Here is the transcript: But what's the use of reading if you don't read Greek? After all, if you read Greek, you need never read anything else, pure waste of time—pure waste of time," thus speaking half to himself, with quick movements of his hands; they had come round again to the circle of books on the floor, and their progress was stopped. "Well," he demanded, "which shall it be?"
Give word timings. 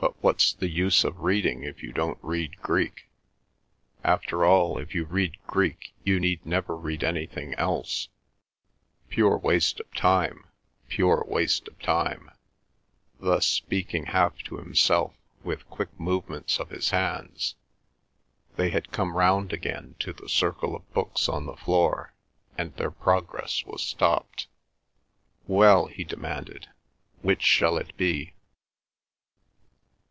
But 0.00 0.14
what's 0.22 0.52
the 0.52 0.68
use 0.68 1.02
of 1.02 1.22
reading 1.24 1.64
if 1.64 1.82
you 1.82 1.92
don't 1.92 2.20
read 2.22 2.60
Greek? 2.62 3.08
After 4.04 4.44
all, 4.44 4.78
if 4.78 4.94
you 4.94 5.04
read 5.04 5.36
Greek, 5.48 5.92
you 6.04 6.20
need 6.20 6.46
never 6.46 6.76
read 6.76 7.02
anything 7.02 7.52
else, 7.54 8.06
pure 9.10 9.36
waste 9.36 9.80
of 9.80 9.92
time—pure 9.94 11.24
waste 11.26 11.66
of 11.66 11.76
time," 11.80 12.30
thus 13.18 13.44
speaking 13.48 14.06
half 14.06 14.38
to 14.44 14.58
himself, 14.58 15.16
with 15.42 15.68
quick 15.68 15.88
movements 15.98 16.60
of 16.60 16.70
his 16.70 16.90
hands; 16.90 17.56
they 18.54 18.70
had 18.70 18.92
come 18.92 19.16
round 19.16 19.52
again 19.52 19.96
to 19.98 20.12
the 20.12 20.28
circle 20.28 20.76
of 20.76 20.92
books 20.94 21.28
on 21.28 21.46
the 21.46 21.56
floor, 21.56 22.14
and 22.56 22.72
their 22.76 22.92
progress 22.92 23.64
was 23.66 23.82
stopped. 23.82 24.46
"Well," 25.48 25.86
he 25.86 26.04
demanded, 26.04 26.68
"which 27.22 27.42
shall 27.42 27.76
it 27.78 27.96
be?" 27.96 28.34